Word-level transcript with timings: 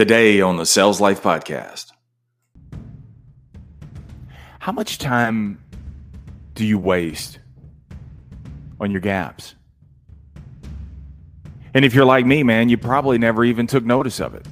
Today 0.00 0.40
on 0.40 0.56
the 0.56 0.64
Sales 0.64 0.98
Life 0.98 1.22
Podcast. 1.22 1.92
How 4.58 4.72
much 4.72 4.96
time 4.96 5.62
do 6.54 6.64
you 6.64 6.78
waste 6.78 7.38
on 8.80 8.92
your 8.92 9.02
gaps? 9.02 9.54
And 11.74 11.84
if 11.84 11.92
you're 11.94 12.06
like 12.06 12.24
me, 12.24 12.42
man, 12.42 12.70
you 12.70 12.78
probably 12.78 13.18
never 13.18 13.44
even 13.44 13.66
took 13.66 13.84
notice 13.84 14.20
of 14.20 14.34
it. 14.34 14.46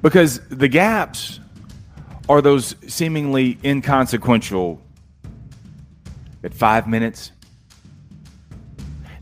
Because 0.00 0.40
the 0.48 0.68
gaps 0.68 1.40
are 2.26 2.40
those 2.40 2.74
seemingly 2.86 3.58
inconsequential 3.62 4.80
at 6.42 6.54
five 6.54 6.88
minutes, 6.88 7.32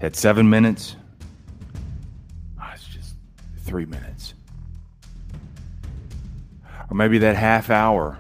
at 0.01 0.15
seven 0.15 0.49
minutes. 0.49 0.95
Three 3.67 3.85
minutes. 3.85 4.33
Or 6.89 6.97
maybe 6.97 7.19
that 7.19 7.35
half 7.37 7.69
hour 7.69 8.19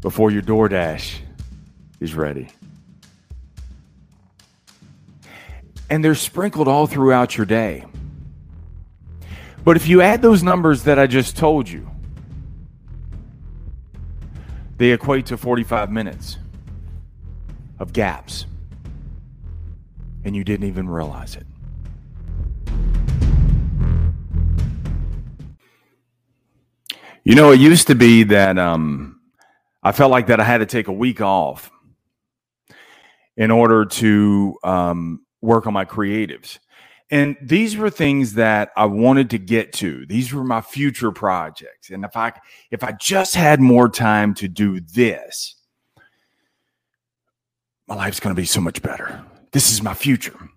before 0.00 0.32
your 0.32 0.42
DoorDash 0.42 1.20
is 2.00 2.14
ready. 2.14 2.48
And 5.88 6.04
they're 6.04 6.16
sprinkled 6.16 6.66
all 6.68 6.86
throughout 6.86 7.36
your 7.36 7.46
day. 7.46 7.84
But 9.64 9.76
if 9.76 9.86
you 9.86 10.02
add 10.02 10.22
those 10.22 10.42
numbers 10.42 10.82
that 10.84 10.98
I 10.98 11.06
just 11.06 11.36
told 11.36 11.68
you, 11.68 11.88
they 14.76 14.90
equate 14.90 15.26
to 15.26 15.36
45 15.36 15.90
minutes 15.90 16.38
of 17.78 17.92
gaps. 17.92 18.46
And 20.24 20.34
you 20.34 20.42
didn't 20.42 20.66
even 20.66 20.88
realize 20.88 21.36
it. 21.36 21.47
You 27.28 27.34
know, 27.34 27.50
it 27.50 27.60
used 27.60 27.88
to 27.88 27.94
be 27.94 28.22
that 28.22 28.58
um, 28.58 29.20
I 29.82 29.92
felt 29.92 30.10
like 30.10 30.28
that 30.28 30.40
I 30.40 30.44
had 30.44 30.58
to 30.58 30.66
take 30.66 30.88
a 30.88 30.92
week 30.92 31.20
off 31.20 31.70
in 33.36 33.50
order 33.50 33.84
to 33.84 34.56
um, 34.64 35.26
work 35.42 35.66
on 35.66 35.74
my 35.74 35.84
creatives. 35.84 36.58
And 37.10 37.36
these 37.42 37.76
were 37.76 37.90
things 37.90 38.32
that 38.36 38.70
I 38.78 38.86
wanted 38.86 39.28
to 39.28 39.38
get 39.38 39.74
to. 39.74 40.06
These 40.06 40.32
were 40.32 40.42
my 40.42 40.62
future 40.62 41.12
projects. 41.12 41.90
And 41.90 42.02
if 42.02 42.16
I 42.16 42.32
if 42.70 42.82
I 42.82 42.92
just 42.92 43.34
had 43.34 43.60
more 43.60 43.90
time 43.90 44.32
to 44.36 44.48
do 44.48 44.80
this, 44.80 45.54
my 47.88 47.94
life's 47.94 48.20
going 48.20 48.34
to 48.34 48.40
be 48.40 48.46
so 48.46 48.62
much 48.62 48.80
better. 48.80 49.22
This 49.52 49.70
is 49.70 49.82
my 49.82 49.92
future. 49.92 50.48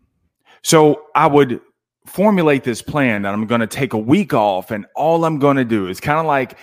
So 0.61 1.03
I 1.15 1.27
would 1.27 1.59
formulate 2.05 2.63
this 2.63 2.81
plan 2.81 3.21
that 3.23 3.33
I'm 3.33 3.45
going 3.45 3.61
to 3.61 3.67
take 3.67 3.93
a 3.93 3.97
week 3.97 4.33
off 4.33 4.71
and 4.71 4.85
all 4.95 5.23
I'm 5.23 5.39
going 5.39 5.57
to 5.57 5.65
do 5.65 5.87
is 5.87 5.99
kind 5.99 6.19
of 6.19 6.25
like 6.25 6.57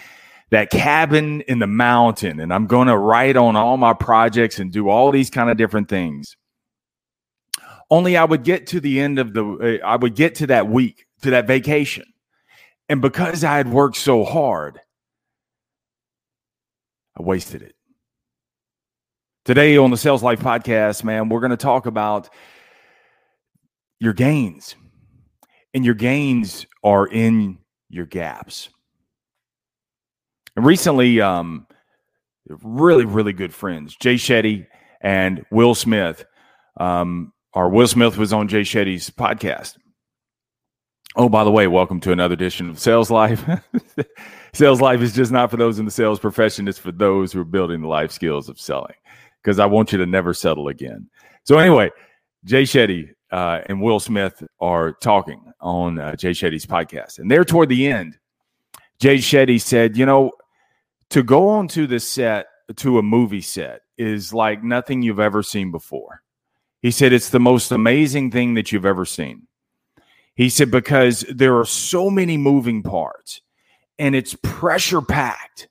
that 0.50 0.70
cabin 0.70 1.42
in 1.42 1.58
the 1.58 1.66
mountain 1.66 2.40
and 2.40 2.52
I'm 2.52 2.66
going 2.66 2.88
to 2.88 2.96
write 2.96 3.36
on 3.36 3.54
all 3.54 3.76
my 3.76 3.94
projects 3.94 4.58
and 4.58 4.72
do 4.72 4.88
all 4.88 5.12
these 5.12 5.30
kind 5.30 5.50
of 5.50 5.56
different 5.56 5.88
things. 5.88 6.36
Only 7.90 8.16
I 8.16 8.24
would 8.24 8.44
get 8.44 8.66
to 8.68 8.80
the 8.80 9.00
end 9.00 9.18
of 9.18 9.32
the, 9.32 9.80
uh, 9.82 9.86
I 9.86 9.96
would 9.96 10.14
get 10.14 10.36
to 10.36 10.48
that 10.48 10.68
week, 10.68 11.06
to 11.22 11.30
that 11.30 11.46
vacation. 11.46 12.04
And 12.88 13.00
because 13.00 13.44
I 13.44 13.56
had 13.56 13.70
worked 13.70 13.96
so 13.96 14.24
hard, 14.24 14.80
I 17.18 17.22
wasted 17.22 17.62
it. 17.62 17.74
Today 19.44 19.76
on 19.78 19.90
the 19.90 19.96
Sales 19.96 20.22
Life 20.22 20.40
podcast, 20.40 21.04
man, 21.04 21.28
we're 21.28 21.40
going 21.40 21.50
to 21.50 21.56
talk 21.56 21.86
about 21.86 22.28
your 23.98 24.12
gains. 24.12 24.74
And 25.74 25.84
your 25.84 25.94
gains 25.94 26.66
are 26.82 27.06
in 27.06 27.58
your 27.88 28.06
gaps. 28.06 28.70
And 30.56 30.64
recently, 30.64 31.20
um, 31.20 31.66
really, 32.48 33.04
really 33.04 33.32
good 33.32 33.54
friends, 33.54 33.94
Jay 33.96 34.14
Shetty 34.14 34.66
and 35.00 35.44
Will 35.50 35.74
Smith, 35.74 36.24
um, 36.78 37.32
or 37.52 37.68
Will 37.68 37.86
Smith 37.86 38.16
was 38.16 38.32
on 38.32 38.48
Jay 38.48 38.62
Shetty's 38.62 39.10
podcast. 39.10 39.76
Oh, 41.16 41.28
by 41.28 41.44
the 41.44 41.50
way, 41.50 41.66
welcome 41.66 42.00
to 42.00 42.12
another 42.12 42.34
edition 42.34 42.70
of 42.70 42.78
Sales 42.78 43.10
Life. 43.10 43.44
sales 44.52 44.80
Life 44.80 45.00
is 45.00 45.14
just 45.14 45.32
not 45.32 45.50
for 45.50 45.56
those 45.56 45.78
in 45.78 45.84
the 45.84 45.90
sales 45.90 46.20
profession, 46.20 46.68
it's 46.68 46.78
for 46.78 46.92
those 46.92 47.32
who 47.32 47.40
are 47.40 47.44
building 47.44 47.80
the 47.80 47.88
life 47.88 48.12
skills 48.12 48.48
of 48.48 48.60
selling 48.60 48.94
because 49.42 49.58
I 49.58 49.66
want 49.66 49.92
you 49.92 49.98
to 49.98 50.06
never 50.06 50.34
settle 50.34 50.68
again. 50.68 51.08
So, 51.44 51.58
anyway, 51.58 51.90
Jay 52.44 52.64
Shetty 52.64 53.14
uh, 53.30 53.60
and 53.66 53.80
Will 53.80 54.00
Smith 54.00 54.42
are 54.60 54.92
talking 54.92 55.52
on 55.60 55.98
uh, 55.98 56.16
Jay 56.16 56.30
Shetty's 56.30 56.66
podcast. 56.66 57.18
And 57.18 57.30
there 57.30 57.44
toward 57.44 57.68
the 57.68 57.86
end, 57.86 58.18
Jay 58.98 59.18
Shetty 59.18 59.60
said, 59.60 59.96
You 59.96 60.06
know, 60.06 60.32
to 61.10 61.22
go 61.22 61.48
onto 61.48 61.86
the 61.86 62.00
set, 62.00 62.46
to 62.76 62.98
a 62.98 63.02
movie 63.02 63.40
set, 63.40 63.82
is 63.96 64.32
like 64.32 64.62
nothing 64.62 65.02
you've 65.02 65.20
ever 65.20 65.42
seen 65.42 65.70
before. 65.70 66.22
He 66.80 66.90
said 66.90 67.12
it's 67.12 67.30
the 67.30 67.40
most 67.40 67.72
amazing 67.72 68.30
thing 68.30 68.54
that 68.54 68.70
you've 68.70 68.86
ever 68.86 69.04
seen. 69.04 69.48
He 70.34 70.48
said 70.48 70.70
because 70.70 71.24
there 71.28 71.58
are 71.58 71.64
so 71.64 72.10
many 72.10 72.36
moving 72.36 72.82
parts 72.82 73.42
and 73.98 74.14
it's 74.14 74.36
pressure 74.42 75.02
packed. 75.02 75.68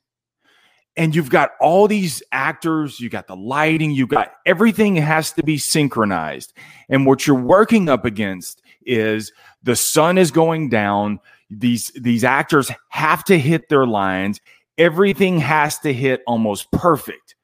And 0.98 1.14
you've 1.14 1.30
got 1.30 1.52
all 1.60 1.86
these 1.86 2.24
actors, 2.32 2.98
you 2.98 3.08
got 3.08 3.28
the 3.28 3.36
lighting, 3.36 3.92
you 3.92 4.06
got 4.06 4.32
everything 4.44 4.96
has 4.96 5.32
to 5.32 5.44
be 5.44 5.56
synchronized. 5.56 6.52
And 6.88 7.06
what 7.06 7.24
you're 7.24 7.40
working 7.40 7.88
up 7.88 8.04
against 8.04 8.60
is 8.84 9.32
the 9.62 9.76
sun 9.76 10.18
is 10.18 10.32
going 10.32 10.70
down. 10.70 11.20
These 11.50 11.92
these 11.94 12.24
actors 12.24 12.70
have 12.88 13.22
to 13.24 13.38
hit 13.38 13.68
their 13.68 13.86
lines. 13.86 14.40
Everything 14.76 15.38
has 15.38 15.78
to 15.80 15.92
hit 15.92 16.22
almost 16.26 16.70
perfect 16.72 17.36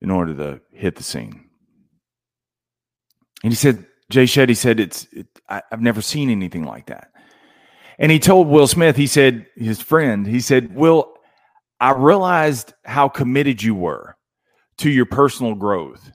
in 0.00 0.10
order 0.10 0.34
to 0.34 0.60
hit 0.72 0.96
the 0.96 1.02
scene. 1.04 1.44
And 3.44 3.52
he 3.52 3.56
said, 3.56 3.86
Jay 4.10 4.24
Shetty 4.24 4.56
said, 4.56 4.80
it's, 4.80 5.04
it, 5.12 5.26
I, 5.48 5.62
I've 5.70 5.80
never 5.80 6.02
seen 6.02 6.30
anything 6.30 6.64
like 6.64 6.86
that. 6.86 7.12
And 7.98 8.12
he 8.12 8.18
told 8.18 8.48
Will 8.48 8.66
Smith, 8.66 8.96
he 8.96 9.06
said, 9.06 9.46
his 9.56 9.80
friend, 9.80 10.26
he 10.26 10.40
said, 10.40 10.74
Will, 10.74 11.15
I 11.80 11.92
realized 11.92 12.72
how 12.84 13.08
committed 13.08 13.62
you 13.62 13.74
were 13.74 14.16
to 14.78 14.90
your 14.90 15.06
personal 15.06 15.54
growth 15.54 16.10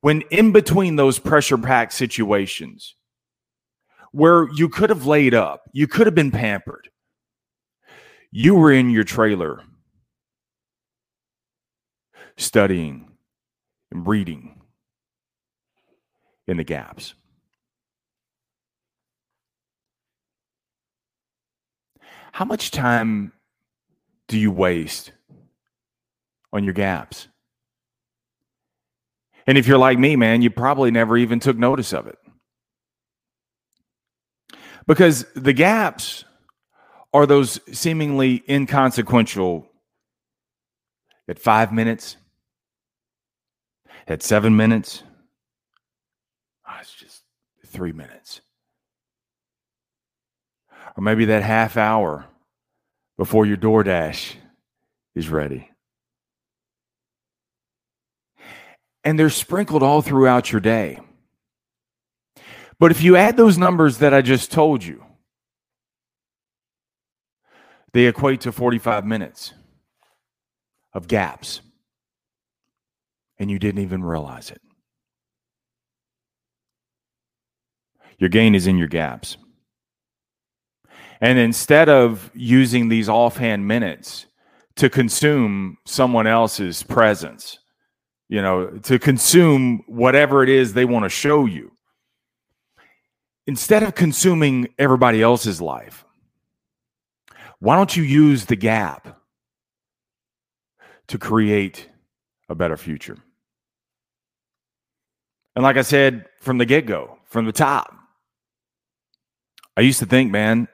when 0.00 0.22
in 0.30 0.52
between 0.52 0.96
those 0.96 1.18
pressure 1.18 1.58
packed 1.58 1.92
situations 1.92 2.94
where 4.12 4.48
you 4.54 4.68
could 4.68 4.90
have 4.90 5.06
laid 5.06 5.34
up, 5.34 5.62
you 5.72 5.86
could 5.86 6.06
have 6.06 6.14
been 6.14 6.30
pampered, 6.30 6.88
you 8.30 8.54
were 8.54 8.72
in 8.72 8.90
your 8.90 9.04
trailer 9.04 9.62
studying 12.36 13.10
and 13.90 14.06
reading 14.06 14.60
in 16.46 16.56
the 16.56 16.64
gaps. 16.64 17.14
How 22.32 22.44
much 22.44 22.70
time 22.70 23.32
do 24.28 24.38
you 24.38 24.52
waste 24.52 25.12
on 26.52 26.64
your 26.64 26.74
gaps? 26.74 27.28
And 29.46 29.56
if 29.56 29.66
you're 29.66 29.78
like 29.78 29.98
me, 29.98 30.14
man, 30.14 30.42
you 30.42 30.50
probably 30.50 30.90
never 30.90 31.16
even 31.16 31.40
took 31.40 31.56
notice 31.56 31.92
of 31.94 32.06
it. 32.06 32.18
Because 34.86 35.24
the 35.34 35.54
gaps 35.54 36.24
are 37.12 37.26
those 37.26 37.58
seemingly 37.72 38.42
inconsequential 38.48 39.66
at 41.28 41.38
five 41.38 41.72
minutes, 41.72 42.16
at 44.06 44.22
seven 44.22 44.56
minutes, 44.56 45.02
ah, 46.66 46.78
it's 46.80 46.94
just 46.94 47.22
three 47.66 47.92
minutes. 47.92 48.42
Or 50.96 51.02
maybe 51.02 51.26
that 51.26 51.42
half 51.42 51.76
hour 51.76 52.26
before 53.18 53.44
your 53.44 53.58
DoorDash 53.58 54.36
is 55.14 55.28
ready. 55.28 55.68
And 59.04 59.18
they're 59.18 59.28
sprinkled 59.28 59.82
all 59.82 60.00
throughout 60.00 60.50
your 60.52 60.60
day. 60.60 61.00
But 62.78 62.92
if 62.92 63.02
you 63.02 63.16
add 63.16 63.36
those 63.36 63.58
numbers 63.58 63.98
that 63.98 64.14
I 64.14 64.22
just 64.22 64.52
told 64.52 64.84
you, 64.84 65.04
they 67.92 68.06
equate 68.06 68.42
to 68.42 68.52
45 68.52 69.04
minutes 69.04 69.52
of 70.92 71.08
gaps. 71.08 71.60
And 73.38 73.50
you 73.50 73.58
didn't 73.58 73.82
even 73.82 74.04
realize 74.04 74.50
it. 74.50 74.60
Your 78.18 78.30
gain 78.30 78.54
is 78.54 78.66
in 78.66 78.78
your 78.78 78.88
gaps. 78.88 79.36
And 81.20 81.38
instead 81.38 81.88
of 81.88 82.30
using 82.34 82.88
these 82.88 83.08
offhand 83.08 83.66
minutes 83.66 84.26
to 84.76 84.88
consume 84.88 85.78
someone 85.84 86.26
else's 86.26 86.82
presence, 86.82 87.58
you 88.28 88.40
know, 88.40 88.68
to 88.84 88.98
consume 88.98 89.82
whatever 89.86 90.42
it 90.42 90.48
is 90.48 90.72
they 90.72 90.84
want 90.84 91.04
to 91.04 91.08
show 91.08 91.46
you, 91.46 91.72
instead 93.46 93.82
of 93.82 93.94
consuming 93.94 94.68
everybody 94.78 95.22
else's 95.22 95.60
life, 95.60 96.04
why 97.58 97.74
don't 97.74 97.96
you 97.96 98.04
use 98.04 98.44
the 98.44 98.56
gap 98.56 99.20
to 101.08 101.18
create 101.18 101.88
a 102.48 102.54
better 102.54 102.76
future? 102.76 103.16
And 105.56 105.64
like 105.64 105.76
I 105.76 105.82
said 105.82 106.26
from 106.38 106.58
the 106.58 106.66
get 106.66 106.86
go, 106.86 107.18
from 107.24 107.46
the 107.46 107.52
top, 107.52 107.92
I 109.76 109.80
used 109.80 109.98
to 109.98 110.06
think, 110.06 110.30
man, 110.30 110.68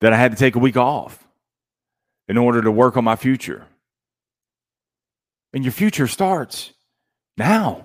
that 0.00 0.12
I 0.12 0.16
had 0.16 0.32
to 0.32 0.36
take 0.36 0.56
a 0.56 0.58
week 0.58 0.76
off 0.76 1.26
in 2.28 2.36
order 2.36 2.62
to 2.62 2.70
work 2.70 2.96
on 2.96 3.04
my 3.04 3.16
future. 3.16 3.66
And 5.52 5.64
your 5.64 5.72
future 5.72 6.06
starts 6.06 6.72
now. 7.36 7.84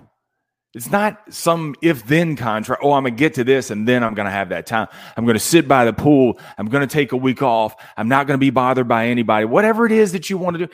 It's 0.75 0.91
not 0.91 1.21
some 1.33 1.73
if 1.81 2.05
then 2.05 2.35
contract. 2.35 2.81
Oh, 2.83 2.91
I'm 2.91 3.03
going 3.03 3.15
to 3.15 3.17
get 3.17 3.35
to 3.35 3.45
this 3.45 3.71
and 3.71 3.87
then 3.87 4.03
I'm 4.03 4.13
going 4.13 4.25
to 4.25 4.31
have 4.31 4.49
that 4.49 4.65
time. 4.65 4.89
I'm 5.15 5.23
going 5.23 5.35
to 5.35 5.39
sit 5.39 5.69
by 5.69 5.85
the 5.85 5.93
pool. 5.93 6.37
I'm 6.57 6.67
going 6.67 6.85
to 6.85 6.93
take 6.93 7.13
a 7.13 7.17
week 7.17 7.41
off. 7.41 7.75
I'm 7.95 8.09
not 8.09 8.27
going 8.27 8.35
to 8.35 8.41
be 8.41 8.49
bothered 8.49 8.87
by 8.87 9.07
anybody. 9.07 9.45
Whatever 9.45 9.85
it 9.85 9.93
is 9.93 10.11
that 10.11 10.29
you 10.29 10.37
want 10.37 10.57
to 10.57 10.67
do, 10.67 10.73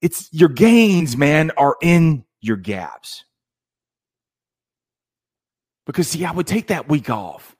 it's 0.00 0.28
your 0.32 0.48
gains, 0.48 1.16
man, 1.16 1.52
are 1.56 1.76
in 1.80 2.24
your 2.40 2.56
gaps. 2.56 3.24
Because, 5.86 6.08
see, 6.08 6.24
I 6.24 6.32
would 6.32 6.46
take 6.46 6.66
that 6.66 6.88
week 6.88 7.08
off. 7.08 7.51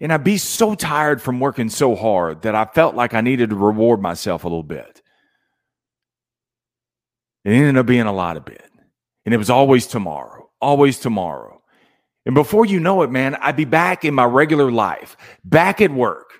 And 0.00 0.12
I'd 0.12 0.24
be 0.24 0.38
so 0.38 0.74
tired 0.74 1.20
from 1.20 1.40
working 1.40 1.70
so 1.70 1.96
hard 1.96 2.42
that 2.42 2.54
I 2.54 2.64
felt 2.66 2.94
like 2.94 3.14
I 3.14 3.20
needed 3.20 3.50
to 3.50 3.56
reward 3.56 4.00
myself 4.00 4.44
a 4.44 4.48
little 4.48 4.62
bit. 4.62 5.02
It 7.44 7.50
ended 7.50 7.76
up 7.76 7.86
being 7.86 8.02
a 8.02 8.12
lot 8.12 8.36
of 8.36 8.44
bit. 8.44 8.70
And 9.24 9.34
it 9.34 9.38
was 9.38 9.50
always 9.50 9.86
tomorrow, 9.86 10.50
always 10.60 10.98
tomorrow. 10.98 11.62
And 12.24 12.34
before 12.34 12.66
you 12.66 12.78
know 12.78 13.02
it, 13.02 13.10
man, 13.10 13.34
I'd 13.36 13.56
be 13.56 13.64
back 13.64 14.04
in 14.04 14.14
my 14.14 14.24
regular 14.24 14.70
life, 14.70 15.16
back 15.44 15.80
at 15.80 15.90
work, 15.90 16.30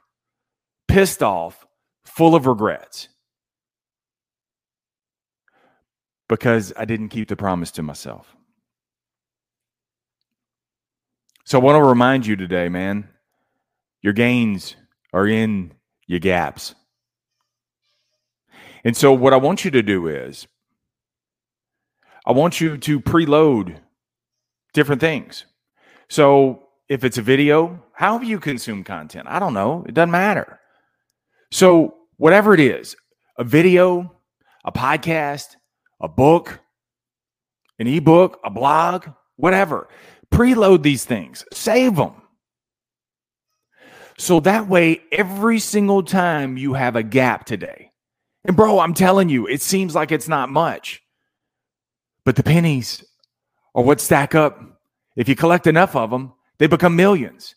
pissed 0.87 1.23
off, 1.23 1.67
full 2.05 2.35
of 2.35 2.47
regrets 2.47 3.09
because 6.29 6.73
I 6.77 6.85
didn't 6.85 7.09
keep 7.09 7.29
the 7.29 7.37
promise 7.37 7.71
to 7.73 7.83
myself. 7.83 8.35
So 11.45 11.59
I 11.59 11.63
want 11.63 11.77
to 11.77 11.85
remind 11.85 12.27
you 12.27 12.37
today, 12.37 12.69
man, 12.69 13.09
your 14.03 14.13
gains 14.13 14.77
are 15.13 15.27
in 15.27 15.73
your 16.07 16.21
gaps. 16.21 16.75
And 18.85 18.97
so 18.97 19.13
what 19.13 19.33
I 19.33 19.37
want 19.37 19.65
you 19.65 19.71
to 19.73 19.83
do 19.83 20.07
is 20.07 20.47
I 22.27 22.33
want 22.33 22.61
you 22.61 22.77
to 22.79 23.01
preload 23.01 23.79
different 24.73 25.01
things. 25.01 25.45
So 26.09 26.69
if 26.89 27.05
it's 27.05 27.19
a 27.19 27.23
video, 27.23 27.83
how 27.93 28.13
have 28.13 28.25
you 28.25 28.39
consume 28.39 28.85
content, 28.85 29.27
I 29.29 29.39
don't 29.39 29.55
know. 29.55 29.85
It 29.89 29.95
doesn't 29.95 30.11
matter. 30.11 30.61
So 31.51 31.95
whatever 32.17 32.55
it 32.55 32.61
is, 32.61 32.97
a 33.39 33.45
video, 33.45 34.15
a 34.65 34.73
podcast, 34.73 35.57
a 36.01 36.09
book, 36.09 36.61
an 37.79 37.87
ebook, 37.87 38.39
a 38.45 38.51
blog, 38.51 39.07
whatever, 39.37 39.89
preload 40.31 40.83
these 40.83 41.05
things, 41.05 41.45
save 41.53 41.97
them. 41.97 42.13
So 44.19 44.41
that 44.41 44.69
way, 44.69 45.01
every 45.13 45.61
single 45.61 46.03
time 46.03 46.57
you 46.57 46.75
have 46.75 46.97
a 46.97 47.05
gap 47.05 47.47
today, 47.47 47.93
and 48.45 48.57
bro, 48.57 48.81
I'm 48.81 48.95
telling 48.95 49.29
you, 49.29 49.47
it 49.47 49.63
seems 49.63 49.95
like 49.95 50.11
it's 50.11 50.29
not 50.29 50.51
much. 50.51 51.01
But 52.25 52.35
the 52.35 52.43
pennies 52.43 53.05
are 53.75 53.83
what 53.83 54.01
stack 54.01 54.35
up. 54.35 54.61
If 55.17 55.29
you 55.29 55.37
collect 55.37 55.67
enough 55.67 55.95
of 55.95 56.11
them, 56.11 56.33
they 56.59 56.67
become 56.67 56.97
millions. 56.97 57.55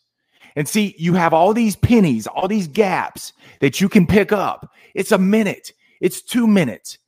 And 0.54 0.68
see, 0.68 0.94
you 0.98 1.14
have 1.14 1.34
all 1.34 1.52
these 1.52 1.76
pennies, 1.76 2.26
all 2.26 2.46
these 2.46 2.68
gaps 2.68 3.32
that 3.60 3.80
you 3.80 3.88
can 3.88 4.06
pick 4.06 4.32
up. 4.32 4.72
It's 4.94 5.12
a 5.12 5.18
minute, 5.18 5.72
it's 6.00 6.22
two 6.22 6.46
minutes. 6.46 6.98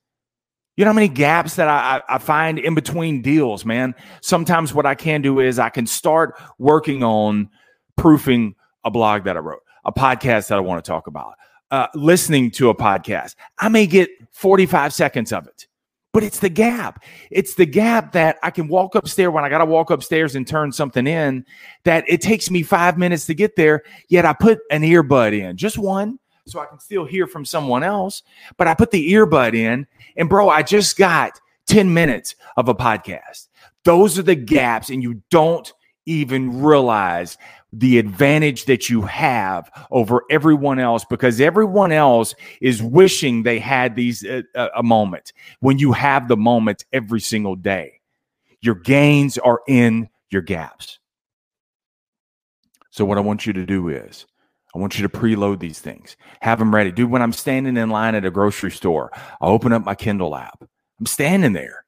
You 0.77 0.85
know 0.85 0.91
how 0.91 0.95
many 0.95 1.09
gaps 1.09 1.55
that 1.56 1.69
I, 1.69 2.03
I, 2.09 2.19
find 2.19 2.59
in 2.59 2.75
between 2.75 3.23
deals, 3.23 3.65
man? 3.65 3.95
Sometimes 4.21 4.75
what 4.75 4.87
I 4.87 4.97
can 4.97 5.23
do 5.23 5.39
is 5.39 5.61
I 5.61 5.69
can 5.69 5.87
start 5.87 6.35
working 6.59 7.05
on 7.05 7.49
proofing 7.97 8.56
a 8.85 8.91
blog 8.91 9.25
that 9.25 9.37
I 9.37 9.41
wrote, 9.41 9.63
a 9.85 9.93
podcast 9.93 10.49
that 10.49 10.57
I 10.57 10.61
want 10.61 10.85
to 10.85 10.89
talk 10.89 11.07
about, 11.07 11.35
uh, 11.71 11.89
listening 11.95 12.51
to 12.53 12.69
a 12.71 12.75
podcast. 12.75 13.35
I 13.59 13.69
may 13.69 13.87
get 13.87 14.11
45 14.33 14.93
seconds 14.93 15.33
of 15.33 15.47
it 15.47 15.67
but 16.15 16.23
it's 16.23 16.39
the 16.39 16.49
gap. 16.49 17.05
It's 17.33 17.55
the 17.55 17.67
gap 17.67 18.13
that 18.13 18.39
I 18.45 18.53
can 18.53 18.69
walk 18.69 18.95
upstairs 18.95 19.33
when 19.33 19.45
I 19.45 19.49
got 19.49 19.59
to 19.59 19.65
walk 19.65 19.91
upstairs 19.91 20.37
and 20.37 20.47
turn 20.47 20.71
something 20.71 21.09
in 21.09 21.45
that 21.83 22.05
it 22.07 22.23
takes 22.23 22.53
me 22.53 22.63
five 22.63 22.97
minutes 22.97 23.27
to 23.27 23.35
get 23.35 23.57
there. 23.57 23.83
Yet 24.09 24.25
I 24.25 24.33
put 24.33 24.61
an 24.71 24.83
earbud 24.83 25.37
in, 25.37 25.57
just 25.57 25.77
one, 25.77 26.21
so 26.47 26.61
I 26.61 26.67
can 26.67 26.79
still 26.79 27.05
hear 27.05 27.27
from 27.27 27.45
someone 27.45 27.83
else. 27.83 28.23
But 28.57 28.69
I 28.69 28.75
put 28.75 28.93
the 28.93 29.13
earbud 29.13 29.55
in, 29.55 29.89
and 30.17 30.29
bro, 30.29 30.49
I 30.49 30.63
just 30.63 30.97
got 30.97 31.41
10 31.67 31.93
minutes 31.93 32.37
of 32.57 32.69
a 32.69 32.75
podcast. 32.77 33.49
Those 33.85 34.17
are 34.17 34.23
the 34.23 34.37
gaps, 34.37 34.91
and 34.91 35.03
you 35.03 35.21
don't 35.31 35.71
even 36.06 36.62
realize 36.62 37.39
the 37.73 37.99
advantage 37.99 38.67
that 38.67 38.89
you 38.89 39.03
have 39.03 39.71
over 39.91 40.23
everyone 40.31 40.79
else 40.79 41.05
because 41.05 41.41
everyone 41.41 41.91
else 41.91 42.35
is 42.61 42.83
wishing 42.83 43.43
they 43.43 43.59
had 43.59 43.97
these 43.97 44.25
uh, 44.25 44.43
uh, 44.55 44.69
a 44.77 44.83
moment 44.83 45.33
when 45.61 45.79
you 45.79 45.93
have 45.93 46.29
the 46.29 46.37
moment 46.37 46.85
every 46.93 47.21
single 47.21 47.56
day. 47.56 48.01
Your 48.61 48.77
gains 48.77 49.39
are 49.39 49.61
in 49.67 50.09
your 50.31 50.43
gaps. 50.43 50.99
So 52.91 53.05
what 53.05 53.19
i 53.19 53.21
want 53.21 53.45
you 53.45 53.53
to 53.53 53.67
do 53.67 53.89
is 53.89 54.25
i 54.75 54.79
want 54.79 54.97
you 54.99 55.03
to 55.06 55.09
preload 55.09 55.59
these 55.59 55.81
things. 55.81 56.17
Have 56.41 56.61
them 56.61 56.73
ready. 56.73 56.93
Dude 56.93 57.11
when 57.11 57.23
i'm 57.23 57.33
standing 57.33 57.77
in 57.77 57.91
line 57.91 58.15
at 58.15 58.25
a 58.25 58.31
grocery 58.31 58.71
store 58.71 59.11
i 59.15 59.47
open 59.47 59.73
up 59.73 59.85
my 59.85 59.97
kindle 59.97 60.37
app. 60.37 60.62
I'm 61.01 61.06
standing 61.06 61.55
there 61.55 61.84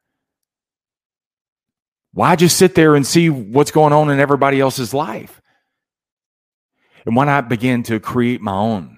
why 2.17 2.35
just 2.35 2.57
sit 2.57 2.75
there 2.75 2.95
and 2.95 3.07
see 3.07 3.29
what's 3.29 3.71
going 3.71 3.93
on 3.93 4.09
in 4.09 4.21
everybody 4.21 4.59
else's 4.59 4.95
life 4.95 5.43
and 7.05 7.15
why 7.15 7.27
not 7.27 7.51
begin 7.51 7.83
to 7.83 8.01
create 8.01 8.41
my 8.41 8.55
own? 8.55 8.97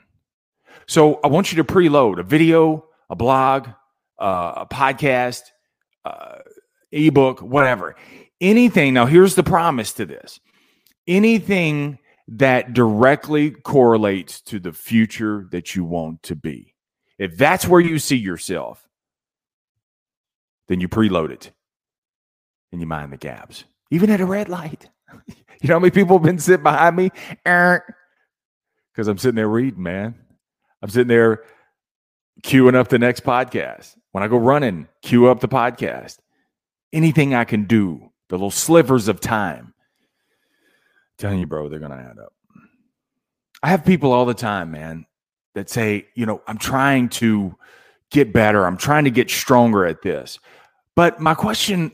So 0.87 1.19
I 1.25 1.27
want 1.27 1.51
you 1.51 1.57
to 1.57 1.65
preload 1.65 2.21
a 2.21 2.23
video, 2.23 2.85
a 3.11 3.17
blog, 3.17 3.71
uh, 4.21 4.53
a 4.59 4.67
podcast, 4.67 5.43
uh, 6.05 6.37
ebook, 6.93 7.43
whatever. 7.43 7.97
Anything. 8.41 8.95
Now, 8.95 9.07
here's 9.07 9.35
the 9.35 9.43
promise 9.43 9.93
to 9.95 10.07
this 10.07 10.39
anything 11.09 11.99
that 12.29 12.73
directly 12.73 13.51
correlates 13.51 14.41
to 14.43 14.61
the 14.61 14.73
future 14.73 15.49
that 15.51 15.75
you 15.75 15.83
want 15.83 16.23
to 16.23 16.37
be. 16.37 16.73
If 17.19 17.37
that's 17.37 17.67
where 17.67 17.81
you 17.81 17.99
see 17.99 18.15
yourself, 18.15 18.87
then 20.69 20.79
you 20.79 20.89
preload 20.89 21.33
it 21.33 21.51
and 22.73 22.81
you 22.81 22.87
mind 22.87 23.13
the 23.13 23.17
gaps, 23.17 23.65
even 23.91 24.11
at 24.11 24.21
a 24.21 24.27
red 24.27 24.49
light. 24.49 24.89
you 25.27 25.69
know 25.69 25.75
how 25.75 25.81
many 25.81 25.91
people 25.91 26.17
have 26.17 26.25
been 26.25 26.39
sitting 26.39 26.63
behind 26.63 26.97
me? 26.97 27.11
because 28.99 29.07
I'm 29.07 29.19
sitting 29.19 29.37
there 29.37 29.49
reading, 29.49 29.83
man. 29.83 30.15
I'm 30.83 30.91
sitting 30.91 31.09
there 31.09 31.45
queuing 32.43 32.75
up 32.75 32.89
the 32.89 32.99
next 32.99 33.25
podcast. 33.25 33.97
When 34.13 34.25
I 34.25 34.29
go 34.29 34.37
running, 34.37 34.89
queue 35.03 35.29
up 35.29 35.41
the 35.41 35.49
podcast. 35.49 36.19
Anything 36.93 37.35
I 37.35 37.45
can 37.45 37.65
do, 37.65 38.11
the 38.29 38.37
little 38.37 38.51
slivers 38.51 39.09
of 39.09 39.21
time. 39.21 39.75
I'm 39.77 41.19
telling 41.19 41.39
you, 41.39 41.47
bro, 41.47 41.69
they're 41.69 41.79
going 41.79 41.93
to 41.93 41.99
add 41.99 42.19
up. 42.19 42.33
I 43.63 43.69
have 43.69 43.85
people 43.85 44.13
all 44.13 44.25
the 44.25 44.35
time, 44.35 44.71
man, 44.71 45.07
that 45.55 45.69
say, 45.69 46.07
you 46.15 46.27
know, 46.27 46.43
I'm 46.47 46.59
trying 46.59 47.09
to 47.11 47.57
get 48.11 48.33
better. 48.33 48.65
I'm 48.67 48.77
trying 48.77 49.05
to 49.05 49.11
get 49.11 49.31
stronger 49.31 49.85
at 49.85 50.03
this. 50.03 50.39
But 50.95 51.21
my 51.21 51.35
question 51.35 51.93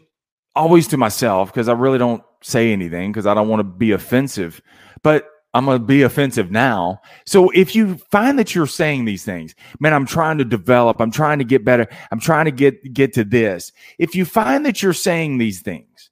always 0.54 0.88
to 0.88 0.96
myself, 0.96 1.52
because 1.52 1.68
I 1.68 1.72
really 1.72 1.98
don't 1.98 2.22
say 2.42 2.72
anything 2.72 3.10
because 3.10 3.26
I 3.26 3.34
don't 3.34 3.48
want 3.48 3.60
to 3.60 3.64
be 3.64 3.92
offensive, 3.92 4.60
but 5.02 5.26
I'm 5.54 5.64
going 5.66 5.78
to 5.78 5.84
be 5.84 6.02
offensive 6.02 6.50
now. 6.50 7.00
So 7.26 7.50
if 7.50 7.76
you 7.76 7.96
find 8.10 8.38
that 8.38 8.54
you're 8.54 8.66
saying 8.66 9.04
these 9.04 9.24
things, 9.24 9.54
man, 9.78 9.94
I'm 9.94 10.06
trying 10.06 10.38
to 10.38 10.44
develop, 10.44 11.00
I'm 11.00 11.12
trying 11.12 11.38
to 11.38 11.44
get 11.44 11.64
better, 11.64 11.86
I'm 12.10 12.20
trying 12.20 12.46
to 12.46 12.50
get 12.50 12.92
get 12.92 13.12
to 13.14 13.24
this. 13.24 13.72
If 13.98 14.14
you 14.14 14.24
find 14.24 14.66
that 14.66 14.82
you're 14.82 14.92
saying 14.92 15.38
these 15.38 15.62
things, 15.62 16.10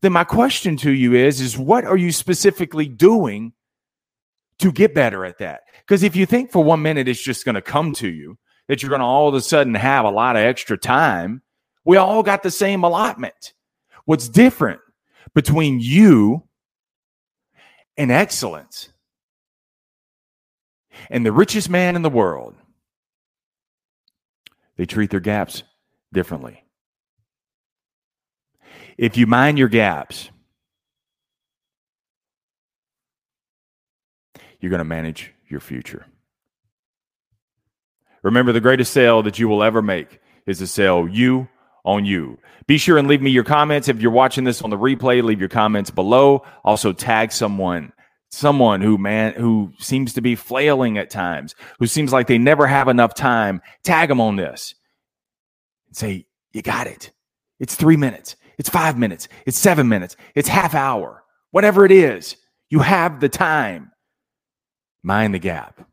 then 0.00 0.12
my 0.12 0.24
question 0.24 0.76
to 0.78 0.90
you 0.90 1.14
is 1.14 1.40
is 1.40 1.58
what 1.58 1.84
are 1.84 1.96
you 1.96 2.12
specifically 2.12 2.88
doing 2.88 3.52
to 4.58 4.72
get 4.72 4.94
better 4.94 5.24
at 5.24 5.38
that? 5.38 5.60
Because 5.80 6.02
if 6.02 6.16
you 6.16 6.24
think 6.24 6.50
for 6.50 6.64
one 6.64 6.82
minute 6.82 7.08
it's 7.08 7.22
just 7.22 7.44
going 7.44 7.54
to 7.54 7.62
come 7.62 7.92
to 7.94 8.08
you, 8.08 8.38
that 8.68 8.82
you're 8.82 8.90
going 8.90 9.00
to 9.00 9.06
all 9.06 9.28
of 9.28 9.34
a 9.34 9.40
sudden 9.40 9.74
have 9.74 10.06
a 10.06 10.10
lot 10.10 10.36
of 10.36 10.42
extra 10.42 10.78
time, 10.78 11.42
we 11.86 11.96
all 11.96 12.22
got 12.22 12.42
the 12.42 12.50
same 12.50 12.84
allotment. 12.84 13.54
What's 14.04 14.28
different 14.28 14.80
between 15.34 15.80
you 15.80 16.42
and 17.96 18.10
excellence. 18.10 18.90
And 21.10 21.24
the 21.24 21.32
richest 21.32 21.68
man 21.68 21.96
in 21.96 22.02
the 22.02 22.10
world, 22.10 22.54
they 24.76 24.86
treat 24.86 25.10
their 25.10 25.20
gaps 25.20 25.62
differently. 26.12 26.64
If 28.98 29.16
you 29.16 29.26
mind 29.26 29.58
your 29.58 29.68
gaps, 29.68 30.30
you're 34.58 34.70
going 34.70 34.78
to 34.78 34.84
manage 34.84 35.32
your 35.48 35.60
future. 35.60 36.06
Remember, 38.22 38.52
the 38.52 38.60
greatest 38.60 38.92
sale 38.92 39.22
that 39.22 39.38
you 39.38 39.48
will 39.48 39.62
ever 39.62 39.82
make 39.82 40.18
is 40.46 40.58
to 40.58 40.66
sell 40.66 41.06
you 41.06 41.48
on 41.86 42.04
you. 42.04 42.38
Be 42.66 42.76
sure 42.76 42.98
and 42.98 43.08
leave 43.08 43.22
me 43.22 43.30
your 43.30 43.44
comments. 43.44 43.88
If 43.88 44.00
you're 44.00 44.10
watching 44.10 44.44
this 44.44 44.60
on 44.60 44.70
the 44.70 44.76
replay, 44.76 45.22
leave 45.22 45.40
your 45.40 45.48
comments 45.48 45.90
below. 45.90 46.44
Also, 46.64 46.92
tag 46.92 47.32
someone 47.32 47.92
someone 48.30 48.80
who 48.80 48.98
man 48.98 49.32
who 49.34 49.72
seems 49.78 50.12
to 50.12 50.20
be 50.20 50.34
flailing 50.34 50.98
at 50.98 51.08
times 51.08 51.54
who 51.78 51.86
seems 51.86 52.12
like 52.12 52.26
they 52.26 52.38
never 52.38 52.66
have 52.66 52.88
enough 52.88 53.14
time. 53.14 53.62
Tag 53.84 54.08
them 54.08 54.20
on 54.20 54.36
this. 54.36 54.74
And 55.86 55.96
say 55.96 56.26
you 56.52 56.60
got 56.60 56.86
it. 56.86 57.12
It's 57.60 57.74
three 57.74 57.96
minutes. 57.96 58.36
It's 58.58 58.68
five 58.68 58.98
minutes. 58.98 59.28
It's 59.46 59.58
seven 59.58 59.88
minutes. 59.88 60.16
It's 60.34 60.48
half 60.48 60.74
hour. 60.74 61.22
Whatever 61.50 61.84
it 61.84 61.92
is 61.92 62.36
you 62.68 62.80
have 62.80 63.20
the 63.20 63.28
time. 63.28 63.92
Mind 65.02 65.32
the 65.32 65.38
gap 65.38 65.86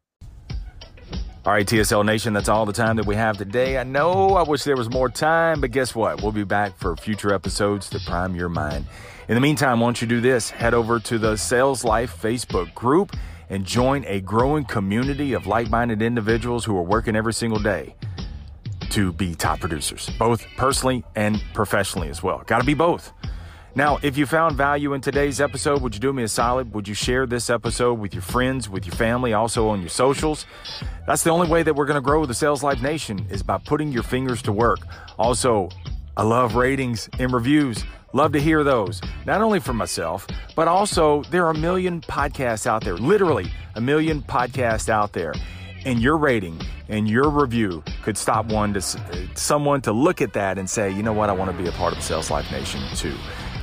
all 1.45 1.51
right, 1.51 1.67
TSL 1.67 2.05
Nation, 2.05 2.31
that's 2.31 2.47
all 2.47 2.65
the 2.65 2.71
time 2.71 2.95
that 2.95 3.05
we 3.05 3.15
have 3.15 3.37
today. 3.37 3.77
I 3.77 3.83
know 3.83 4.35
I 4.35 4.43
wish 4.43 4.63
there 4.63 4.77
was 4.77 4.89
more 4.89 5.09
time, 5.09 5.59
but 5.59 5.71
guess 5.71 5.93
what? 5.93 6.21
We'll 6.21 6.31
be 6.31 6.45
back 6.45 6.77
for 6.77 6.95
future 6.95 7.33
episodes 7.33 7.89
to 7.89 7.99
prime 7.99 8.33
your 8.33 8.47
mind. 8.47 8.85
In 9.27 9.35
the 9.35 9.41
meantime, 9.41 9.79
don't 9.79 10.01
you 10.01 10.07
do 10.07 10.21
this? 10.21 10.49
Head 10.49 10.73
over 10.73 11.01
to 11.01 11.19
the 11.19 11.35
Sales 11.35 11.83
Life 11.83 12.17
Facebook 12.21 12.73
group 12.73 13.13
and 13.49 13.65
join 13.65 14.05
a 14.05 14.21
growing 14.21 14.63
community 14.63 15.33
of 15.33 15.45
like 15.45 15.69
minded 15.69 16.01
individuals 16.01 16.63
who 16.63 16.77
are 16.77 16.81
working 16.81 17.13
every 17.13 17.33
single 17.33 17.59
day 17.59 17.93
to 18.91 19.11
be 19.11 19.35
top 19.35 19.59
producers, 19.59 20.09
both 20.17 20.45
personally 20.55 21.03
and 21.13 21.43
professionally 21.53 22.07
as 22.07 22.23
well. 22.23 22.41
Got 22.45 22.59
to 22.59 22.65
be 22.65 22.73
both. 22.73 23.11
Now, 23.75 23.97
if 24.03 24.19
you 24.19 24.27
found 24.27 24.55
value 24.55 24.93
in 24.93 25.01
today's 25.01 25.41
episode, 25.41 25.81
would 25.81 25.95
you 25.95 25.99
do 25.99 26.13
me 26.13 26.21
a 26.21 26.27
solid? 26.27 26.75
Would 26.75 26.87
you 26.87 26.93
share 26.93 27.25
this 27.25 27.49
episode 27.49 27.95
with 27.95 28.13
your 28.13 28.21
friends, 28.21 28.69
with 28.69 28.85
your 28.85 28.95
family, 28.95 29.33
also 29.33 29.69
on 29.69 29.79
your 29.79 29.89
socials? 29.89 30.45
That's 31.07 31.23
the 31.23 31.31
only 31.31 31.47
way 31.47 31.63
that 31.63 31.73
we're 31.75 31.87
going 31.87 31.95
to 31.95 32.01
grow 32.01 32.23
the 32.27 32.35
Sales 32.35 32.61
Life 32.61 32.83
Nation 32.83 33.25
is 33.31 33.41
by 33.41 33.57
putting 33.57 33.91
your 33.91 34.03
fingers 34.03 34.43
to 34.43 34.51
work. 34.51 34.77
Also, 35.17 35.69
I 36.15 36.21
love 36.21 36.53
ratings 36.53 37.09
and 37.17 37.33
reviews. 37.33 37.83
Love 38.13 38.31
to 38.33 38.39
hear 38.39 38.63
those, 38.63 39.01
not 39.25 39.41
only 39.41 39.59
for 39.59 39.73
myself, 39.73 40.27
but 40.55 40.67
also 40.67 41.23
there 41.31 41.47
are 41.47 41.51
a 41.51 41.57
million 41.57 41.99
podcasts 42.01 42.67
out 42.67 42.83
there, 42.83 42.95
literally 42.95 43.51
a 43.73 43.81
million 43.81 44.21
podcasts 44.21 44.87
out 44.87 45.13
there. 45.13 45.33
And 45.83 45.99
your 45.99 46.17
rating 46.17 46.61
and 46.89 47.09
your 47.09 47.27
review 47.27 47.83
could 48.03 48.19
stop 48.19 48.45
one 48.45 48.75
to 48.75 48.81
someone 49.33 49.81
to 49.81 49.91
look 49.91 50.21
at 50.21 50.33
that 50.33 50.59
and 50.59 50.69
say, 50.69 50.91
you 50.91 51.01
know 51.01 51.11
what, 51.11 51.31
I 51.31 51.33
want 51.33 51.49
to 51.49 51.57
be 51.57 51.67
a 51.67 51.71
part 51.71 51.97
of 51.97 52.03
Sales 52.03 52.29
Life 52.29 52.51
Nation 52.51 52.81
too. 52.95 53.15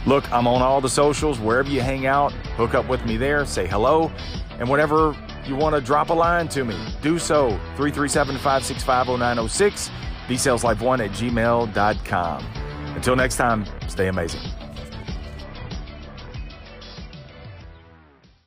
Look, 0.07 0.30
I'm 0.33 0.47
on 0.47 0.62
all 0.62 0.80
the 0.80 0.88
socials, 0.88 1.38
wherever 1.38 1.69
you 1.69 1.80
hang 1.80 2.07
out, 2.07 2.33
hook 2.57 2.75
up 2.75 2.88
with 2.88 3.04
me 3.04 3.16
there, 3.16 3.45
say 3.45 3.66
hello, 3.66 4.11
and 4.59 4.69
whenever 4.69 5.14
you 5.47 5.57
want 5.57 5.75
to 5.75 5.80
drop 5.80 6.11
a 6.11 6.14
line 6.14 6.49
to 6.49 6.64
me, 6.64 6.76
do 7.02 7.19
so. 7.19 7.50
337 7.76 8.37
565 8.37 9.07
0906, 9.09 9.90
bsaleslife1 10.26 11.04
at 11.04 11.11
gmail.com. 11.11 12.47
Until 12.95 13.16
next 13.16 13.37
time, 13.37 13.64
stay 13.88 14.09
amazing. 14.09 14.40